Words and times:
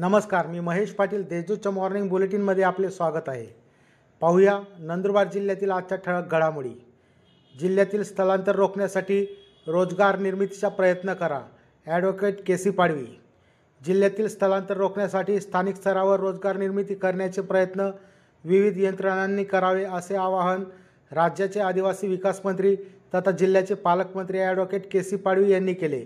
नमस्कार 0.00 0.46
मी 0.46 0.60
महेश 0.60 0.90
पाटील 0.94 1.22
देशदूतच्या 1.28 1.70
मॉर्निंग 1.72 2.08
बुलेटिनमध्ये 2.08 2.64
आपले 2.64 2.90
स्वागत 2.90 3.28
आहे. 3.28 3.46
पाहूया 4.20 4.58
नंदुरबार 4.78 5.28
जिल्ह्यातील 5.32 5.70
आजच्या 5.70 5.96
ठळक 6.04 6.30
घडामोडी. 6.30 6.70
जिल्ह्यातील 7.54 8.02
स्थलांतर 8.02 8.56
रोखण्यासाठी 8.56 9.20
रोजगार 9.66 10.18
निर्मितीचा 10.18 10.68
प्रयत्न 10.68 11.14
करा 11.14 11.40
ॲडव्होकेट 11.86 12.44
के 12.46 12.58
सी 12.58 12.70
पाडवी. 12.70 13.06
जिल्ह्यातील 13.80 14.28
स्थलांतर 14.28 14.76
रोखण्यासाठी 14.76 15.40
स्थानिक 15.40 15.76
स्तरावर 15.76 16.20
रोजगार 16.20 16.56
निर्मिती 16.56 16.94
करण्याचे 16.94 17.42
प्रयत्न 17.42 17.90
विविध 18.44 18.78
यंत्रणांनी 18.78 19.44
करावे 19.44 19.84
असे 19.84 20.16
आवाहन 20.16 20.64
राज्याचे 21.12 21.60
आदिवासी 21.60 22.08
विकास 22.08 22.40
मंत्री 22.44 22.74
तथा 23.14 23.30
जिल्ह्याचे 23.30 23.74
पालकमंत्री 23.74 24.38
ॲडव्होकेट 24.38 24.90
के 24.92 25.02
सी 25.02 25.16
पाडवी 25.16 25.52
यांनी 25.52 25.74
केले. 25.74 26.04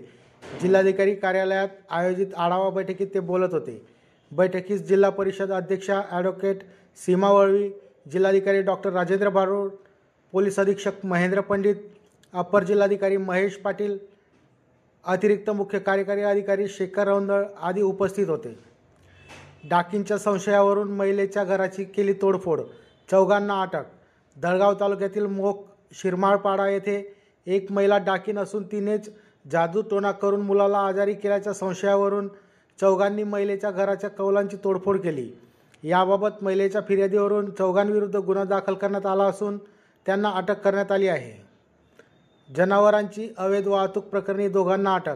जिल्हाधिकारी 0.61 1.15
कार्यालयात 1.15 1.67
आयोजित 1.89 2.33
आढावा 2.35 2.69
बैठकीत 2.69 3.07
ते 3.13 3.19
बोलत 3.19 3.53
होते. 3.53 3.81
बैठकीस 4.31 4.81
जिल्हा 4.87 5.09
परिषद 5.09 5.51
अध्यक्षा 5.51 6.01
ॲडव्होकेट 6.11 6.63
सीमा 6.97 7.31
वळवी 7.31 7.69
जिल्हाधिकारी 8.11 8.61
डॉक्टर 8.61 8.91
राजेंद्र 8.93 9.29
बारोड 9.29 9.71
पोलीस 10.33 10.59
अधीक्षक 10.59 11.05
महेंद्र 11.05 11.41
पंडित 11.41 11.75
अप्पर 12.33 12.63
जिल्हाधिकारी 12.63 13.17
महेश 13.17 13.57
पाटील 13.57 13.97
अतिरिक्त 15.05 15.49
मुख्य 15.49 15.79
कार्यकारी 15.79 16.21
अधिकारी 16.21 16.67
शेखर 16.67 17.07
रौंदळ 17.07 17.43
आदी 17.61 17.81
उपस्थित 17.81 18.29
होते. 18.29 18.55
डाकींच्या 19.69 20.17
संशयावरून 20.17 20.91
महिलेच्या 20.91 21.43
घराची 21.43 21.83
केली 21.85 22.13
तोडफोड 22.13 22.61
चौघांना 23.09 23.61
अटक. 23.61 23.83
दळगाव 24.35 24.73
तालुक्यातील 24.79 25.25
मोख 25.25 25.63
शिरमाळपाडा 25.93 26.67
येथे 26.69 26.97
एक 27.47 27.71
महिला 27.71 27.97
डाकीन 27.97 28.37
असून 28.39 28.63
तिनेच 28.63 29.09
जादूटोणा 29.51 30.11
करून 30.11 30.41
मुलाला 30.41 30.77
आजारी 30.77 31.13
केल्याच्या 31.13 31.53
संशयावरून 31.53 32.27
चौघांनी 32.81 33.23
महिलेच्या 33.23 33.71
घराच्या 33.71 34.09
कौलांची 34.09 34.57
तोडफोड 34.63 34.97
केली. 34.97 35.29
याबाबत 35.83 36.29
महिलेच्या 36.41 36.81
फिर्यादीवरून 36.81 37.49
चौघांविरुद्ध 37.51 38.15
गुन्हा 38.15 38.43
दाखल 38.43 38.73
करण्यात 38.73 39.05
आला 39.05 39.23
असून 39.23 39.57
त्यांना 40.05 40.29
अटक 40.29 40.61
करण्यात 40.61 40.91
आली 40.91 41.07
आहे. 41.07 41.33
जनावरांची 42.55 43.29
अवैध 43.37 43.67
वाहतूक 43.67 44.03
प्रकरणी 44.03 44.47
दोघांना 44.47 44.95
अटक. 44.95 45.15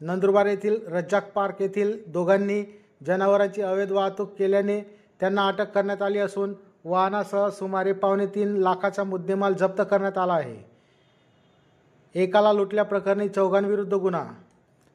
नंदुरबार 0.00 0.46
येथील 0.46 0.76
रज्जाक 0.86 1.32
पार्क 1.32 1.62
येथील 1.62 1.96
दोघांनी 2.06 2.62
जनावरांची 3.06 3.62
अवैध 3.62 3.92
वाहतूक 3.92 4.34
केल्याने 4.38 4.80
त्यांना 5.20 5.46
अटक 5.46 5.70
करण्यात 5.70 6.02
आली 6.02 6.18
असून 6.18 6.54
वाहनासह 6.84 7.48
सुमारे 7.48 7.92
पावणे 7.92 8.26
तीन 8.26 8.56
लाखाचा 8.56 9.04
मुद्देमाल 9.04 9.54
जप्त 9.54 9.82
करण्यात 9.90 10.18
आला 10.18 10.32
आहे. 10.32 10.71
एकाला 12.14 12.52
लुटल्या 12.52 12.84
प्रकरणी 12.84 13.28
चौघांविरुद्ध 13.28 13.94
गुन्हा. 13.94 14.24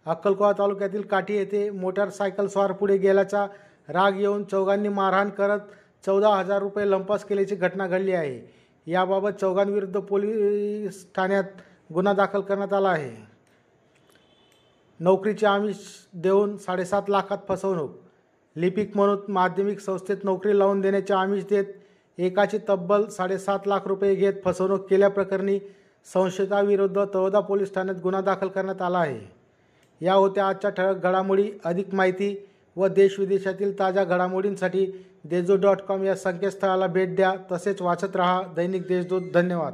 अक्कलकोवा 0.06 0.52
तालुक्यातील 0.52 1.02
काठी 1.02 1.36
येथे 1.36 1.70
मोटारसायकल 1.70 2.48
स्वार 2.48 2.72
पुढे 2.72 2.98
गेल्याचा 2.98 3.46
राग 3.90 4.20
येऊन 4.20 4.44
चौघांनी 4.44 4.90
मारहाण 4.90 5.30
करत 5.30 5.60
चौदा 6.06 6.30
हजार 6.30 6.60
रुपये 6.60 6.90
लंपास 6.90 7.24
केल्याची 7.26 7.56
घटना 7.56 7.88
घडली 7.88 8.12
आहे. 8.12 8.40
याबाबत 8.88 9.40
चौघांविरुद्ध 9.42 10.00
पोलीस 10.00 11.06
ठाण्यात 11.16 11.44
गुन्हा 11.94 12.14
दाखल 12.14 12.42
करण्यात 12.42 12.74
आला 12.74 12.90
आहे. 12.90 13.12
नोकरीचे 15.00 15.46
आमिष 15.46 15.76
देऊन 16.14 16.58
साडेसात 16.58 17.10
लाखात 17.10 17.38
फसवणूक. 17.50 17.92
लिपिक 18.56 18.96
म्हणून 18.96 19.18
माध्यमिक 19.28 19.80
संस्थेत 19.80 20.18
नोकरी 20.24 20.60
लावून 20.60 20.82
देण्याचे 20.82 21.14
आमिष 21.14 21.44
देत 21.50 21.66
एकाची 22.18 22.58
तब्बल 22.70 23.06
साडेसात 23.06 23.68
लाख 23.68 23.80
रुपये 23.86 24.16
घेत 24.16 24.34
फसवणूक 24.46 24.90
केल्याप्रकरणी 24.90 25.60
संशयिताविरुद्ध 26.14 27.06
तळोदा 27.14 27.40
पोलीस 27.40 27.74
ठाण्यात 27.74 27.98
गुन्हा 28.04 28.22
दाखल 28.22 28.48
करण्यात 28.48 28.82
आला 28.82 28.98
आहे. 28.98 29.32
या 30.06 30.14
होत्या 30.14 30.48
आजच्या 30.48 30.70
ठळक 30.70 31.04
घडामोडी 31.04 31.52
अधिक 31.66 31.94
माहिती 31.94 32.50
व 32.76 32.88
देशविदेशातील 32.88 33.80
ताज्या 33.80 34.04
घडामोडींसाठी 34.04 35.06
देशदूत 35.24 35.60
डॉट 35.60 35.82
कॉम 35.82 36.04
या 36.04 36.16
संकेतस्थळाला 36.16 36.88
भेट 36.88 37.16
द्या. 37.16 37.34
तसेच 37.52 37.82
वाचत 37.82 38.16
रहा 38.16 38.42
दैनिक 38.56 38.82
देशदूत. 38.82 39.22
धन्यवाद. 39.34 39.74